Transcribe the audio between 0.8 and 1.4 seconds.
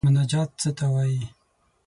وايي.